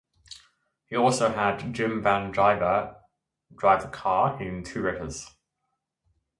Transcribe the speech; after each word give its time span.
He 0.87 0.95
also 0.95 1.31
had 1.31 1.59
Jim 1.73 2.01
VanDiver 2.01 2.95
drive 3.55 3.83
the 3.83 3.87
car 3.89 4.41
in 4.41 4.63
two 4.63 4.81
races. 4.81 5.29